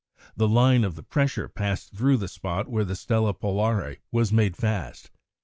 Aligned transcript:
The 0.35 0.47
line 0.47 0.83
of 0.83 0.95
the 0.95 1.03
pressure 1.03 1.47
passed 1.47 1.93
through 1.93 2.17
the 2.17 2.27
spot 2.27 2.67
where 2.67 2.83
the 2.83 2.95
Stella 2.95 3.35
Polare 3.35 3.97
was 4.11 4.33
made 4.33 4.57
fast. 4.57 5.11